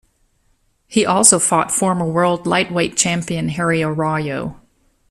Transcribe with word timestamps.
He 0.87 1.05
also 1.05 1.37
fought 1.37 1.71
former 1.71 2.07
World 2.11 2.47
Lightweight 2.47 2.97
Champion 2.97 3.49
Harry 3.49 3.83
Arroyo. 3.83 4.59